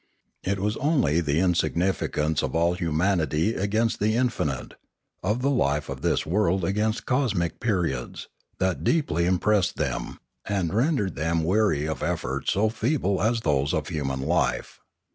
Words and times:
It 0.43 0.57
was 0.59 0.77
only 0.77 1.21
the 1.21 1.37
insignificance 1.39 2.41
of 2.41 2.55
all 2.55 2.73
humanity 2.73 3.53
against 3.53 3.99
the 3.99 4.15
in 4.15 4.29
finite, 4.29 4.73
of 5.21 5.43
the 5.43 5.51
life 5.51 5.89
of 5.89 6.01
this 6.01 6.25
world 6.25 6.65
against 6.65 7.05
cosmic 7.05 7.59
periods, 7.59 8.27
that 8.57 8.83
deeply 8.83 9.27
impressed 9.27 9.75
them, 9.75 10.19
and 10.43 10.73
rendered 10.73 11.13
them 11.15 11.43
weary 11.43 11.81
602 11.81 11.85
Limanora 11.85 11.91
of 11.91 12.11
efforts 12.13 12.53
so 12.53 12.69
feeble 12.69 13.21
as 13.21 13.41
those 13.41 13.75
of 13.75 13.89
human 13.89 14.21
life. 14.23 14.79